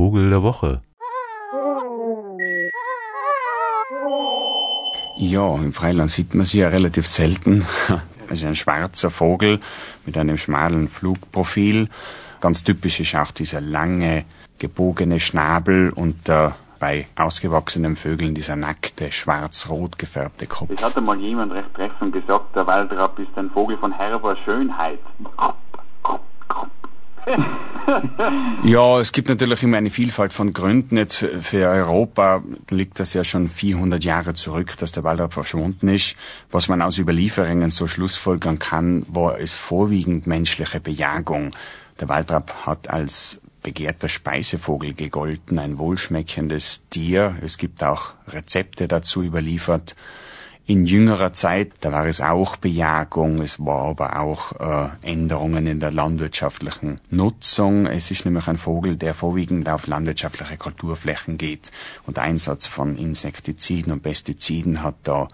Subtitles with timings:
[0.00, 0.80] Vogel der Woche.
[5.18, 7.66] Ja, im Freiland sieht man sie ja relativ selten.
[8.30, 9.58] Also ein schwarzer Vogel
[10.06, 11.88] mit einem schmalen Flugprofil.
[12.40, 14.24] Ganz typisch ist auch dieser lange,
[14.56, 20.70] gebogene Schnabel und der bei ausgewachsenen Vögeln dieser nackte, schwarz-rot gefärbte Kopf.
[20.70, 25.00] Es hat einmal jemand recht treffend gesagt, der Waldrapp ist ein Vogel von herber Schönheit.
[28.64, 30.96] ja, es gibt natürlich immer eine Vielfalt von Gründen.
[30.96, 35.88] Jetzt für, für, Europa liegt das ja schon 400 Jahre zurück, dass der Waldrapp verschwunden
[35.88, 36.16] ist.
[36.50, 41.50] Was man aus Überlieferungen so schlussfolgern kann, war es vorwiegend menschliche Bejagung.
[42.00, 47.36] Der Waldrapp hat als begehrter Speisevogel gegolten, ein wohlschmeckendes Tier.
[47.42, 49.94] Es gibt auch Rezepte dazu überliefert.
[50.70, 55.80] In jüngerer Zeit, da war es auch Bejagung, es war aber auch äh, Änderungen in
[55.80, 57.86] der landwirtschaftlichen Nutzung.
[57.86, 61.72] Es ist nämlich ein Vogel, der vorwiegend auf landwirtschaftliche Kulturflächen geht
[62.06, 65.26] und Einsatz von Insektiziden und Pestiziden hat da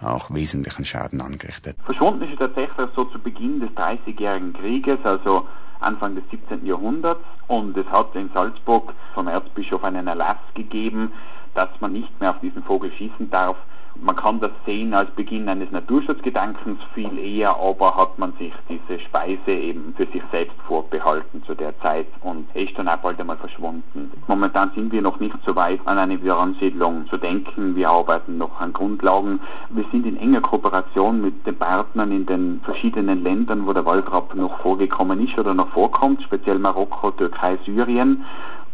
[0.00, 1.76] auch wesentlichen Schaden angerichtet.
[1.84, 5.46] Verschwunden ist er tatsächlich so zu Beginn des Dreißigjährigen Krieges, also
[5.80, 6.64] Anfang des 17.
[6.66, 11.12] Jahrhunderts und es hat in Salzburg vom Erzbischof einen Erlass gegeben,
[11.54, 13.56] dass man nicht mehr auf diesen Vogel schießen darf,
[14.00, 19.00] man kann das sehen als Beginn eines Naturschutzgedankens viel eher, aber hat man sich diese
[19.00, 24.12] Speise eben für sich selbst vorbehalten der Zeit und auch bald einmal verschwunden.
[24.26, 27.76] Momentan sind wir noch nicht so weit, an eine Wiederansiedlung zu denken.
[27.76, 29.40] Wir arbeiten noch an Grundlagen.
[29.70, 34.34] Wir sind in enger Kooperation mit den Partnern in den verschiedenen Ländern, wo der Waldrapp
[34.34, 38.24] noch vorgekommen ist oder noch vorkommt, speziell Marokko, Türkei, Syrien.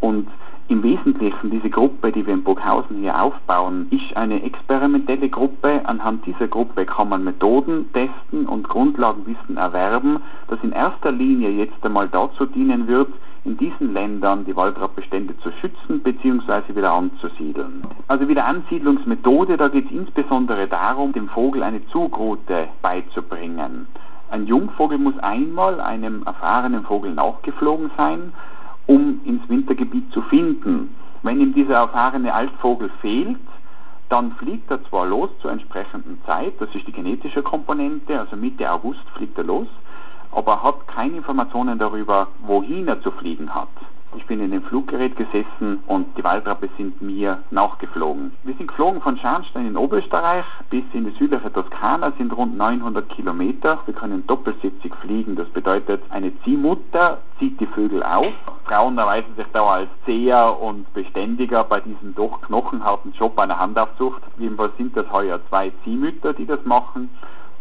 [0.02, 0.28] Und
[0.66, 5.80] im Wesentlichen, diese Gruppe, die wir in Burghausen hier aufbauen, ist eine experimentelle Gruppe.
[5.84, 11.84] Anhand dieser Gruppe kann man Methoden testen und Grundlagenwissen erwerben, das in erster Linie jetzt
[11.84, 13.10] einmal dazu dienen wird,
[13.44, 16.74] in diesen Ländern die Waldrappbestände zu schützen bzw.
[16.74, 17.82] wieder anzusiedeln.
[18.08, 23.86] Also wie der Ansiedlungsmethode, da geht es insbesondere darum, dem Vogel eine Zugroute beizubringen.
[24.30, 28.32] Ein Jungvogel muss einmal einem erfahrenen Vogel nachgeflogen sein
[28.86, 30.94] um ins Wintergebiet zu finden.
[31.22, 33.38] Wenn ihm dieser erfahrene Altvogel fehlt,
[34.08, 38.70] dann fliegt er zwar los zur entsprechenden Zeit, das ist die genetische Komponente, also Mitte
[38.70, 39.68] August fliegt er los,
[40.32, 43.68] aber er hat keine Informationen darüber, wohin er zu fliegen hat.
[44.14, 48.32] Ich bin in dem Fluggerät gesessen und die Waldrappe sind mir nachgeflogen.
[48.42, 53.08] Wir sind geflogen von Scharnstein in Oberösterreich bis in die südliche Toskana, sind rund 900
[53.08, 53.78] Kilometer.
[53.86, 55.34] Wir können doppelsitzig fliegen.
[55.34, 58.32] Das bedeutet, eine Ziehmutter zieht die Vögel auf.
[58.66, 64.22] Frauen erweisen sich da als zäher und beständiger bei diesem doch knochenharten Job einer Handaufzucht.
[64.38, 67.08] Jedenfalls sind das heuer zwei Ziehmütter, die das machen.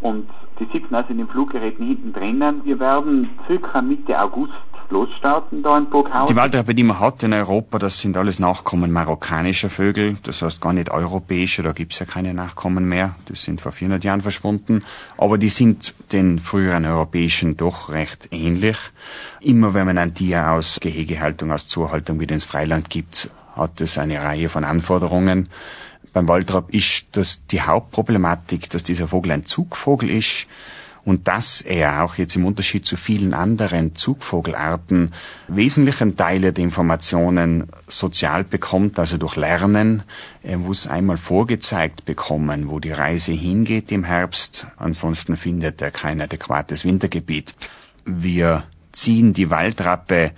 [0.02, 0.28] Und
[0.60, 2.62] die sitzen also in den Fluggeräten hinten drinnen.
[2.66, 4.54] Wir werden circa Mitte August
[4.92, 6.34] losstarten da in Burghausen.
[6.34, 10.62] Die Waldrappe, die man hat in Europa, das sind alles Nachkommen marokkanischer Vögel, das heißt
[10.62, 14.84] gar nicht europäische, da gibt's ja keine Nachkommen mehr, das sind vor 400 Jahren verschwunden,
[15.18, 18.78] aber die sind den früheren europäischen doch recht ähnlich.
[19.40, 23.98] Immer wenn man ein Tier aus Gehegehaltung, aus Zuhaltung wieder ins Freiland gibt, hat es
[23.98, 25.50] eine Reihe von Anforderungen.
[26.14, 30.48] Beim Waldrapp ist das die Hauptproblematik, dass dieser Vogel ein Zugvogel ist,
[31.04, 35.14] und dass er auch jetzt im Unterschied zu vielen anderen Zugvogelarten
[35.48, 40.04] wesentlichen Teile der Informationen sozial bekommt, also durch Lernen.
[40.44, 46.22] Er muss einmal vorgezeigt bekommen, wo die Reise hingeht im Herbst, ansonsten findet er kein
[46.22, 47.56] adäquates Wintergebiet.
[48.06, 50.32] Wir ziehen die Waldrappe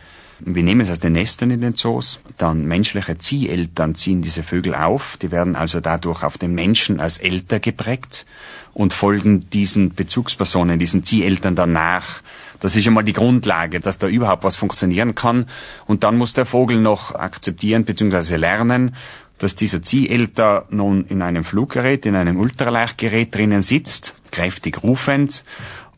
[0.45, 4.75] wir nehmen es aus den Nestern in den Zoos, dann menschliche Zieheltern ziehen diese Vögel
[4.75, 8.25] auf, die werden also dadurch auf den Menschen als älter geprägt
[8.73, 12.21] und folgen diesen Bezugspersonen, diesen Zieheltern danach.
[12.59, 15.45] Das ist einmal die Grundlage, dass da überhaupt was funktionieren kann.
[15.85, 18.35] Und dann muss der Vogel noch akzeptieren bzw.
[18.35, 18.95] lernen,
[19.37, 25.43] dass dieser Ziehelter nun in einem Fluggerät, in einem Ultraleichtgerät drinnen sitzt, kräftig rufend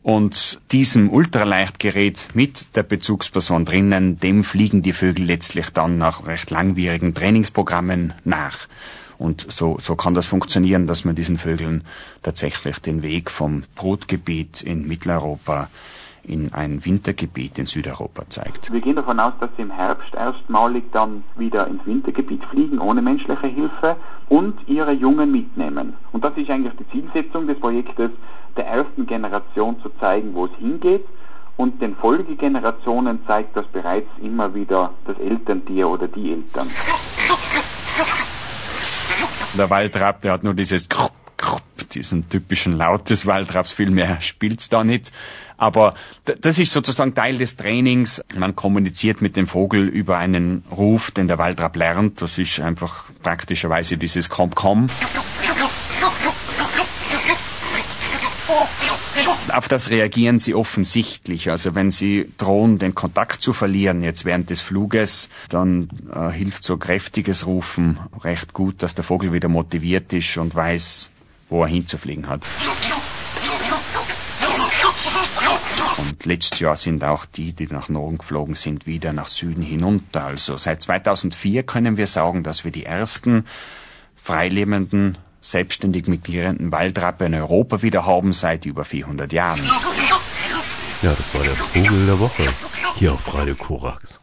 [0.06, 6.48] und diesem Ultraleichtgerät mit der Bezugsperson drinnen, dem fliegen die Vögel letztlich dann nach recht
[6.50, 8.68] langwierigen Trainingsprogrammen nach.
[9.18, 11.82] Und so, so kann das funktionieren, dass man diesen Vögeln
[12.22, 15.70] tatsächlich den Weg vom Brutgebiet in Mitteleuropa
[16.26, 18.72] in ein Wintergebiet in Südeuropa zeigt.
[18.72, 23.00] Wir gehen davon aus, dass sie im Herbst erstmalig dann wieder ins Wintergebiet fliegen, ohne
[23.02, 23.96] menschliche Hilfe
[24.28, 25.94] und ihre Jungen mitnehmen.
[26.12, 28.10] Und das ist eigentlich die Zielsetzung des Projektes,
[28.56, 31.04] der ersten Generation zu zeigen, wo es hingeht
[31.56, 36.68] und den Folgegenerationen zeigt das bereits immer wieder das Elterntier oder die Eltern.
[39.56, 40.86] Der Waldrapp, der hat nur dieses
[41.96, 45.12] diesen typischen Laut des Waldraps, viel mehr spielt's da nicht.
[45.58, 45.94] Aber
[46.24, 48.22] das ist sozusagen Teil des Trainings.
[48.34, 52.20] Man kommuniziert mit dem Vogel über einen Ruf, den der Waldrapp lernt.
[52.20, 54.88] Das ist einfach praktischerweise dieses komm.
[59.52, 61.48] Auf das reagieren sie offensichtlich.
[61.48, 66.62] Also wenn sie drohen, den Kontakt zu verlieren jetzt während des Fluges, dann äh, hilft
[66.62, 71.10] so kräftiges Rufen recht gut, dass der Vogel wieder motiviert ist und weiß,
[71.48, 72.42] wo er hinzufliegen hat.
[75.98, 80.24] Und letztes Jahr sind auch die, die nach Norden geflogen sind, wieder nach Süden hinunter.
[80.24, 83.46] Also seit 2004 können wir sagen, dass wir die ersten
[84.14, 89.62] freilebenden selbstständig migrierenden Waldrappe in Europa wieder haben seit über 400 Jahren.
[91.02, 92.42] Ja, das war der Vogel der Woche
[92.96, 94.20] hier auf Radio Korax.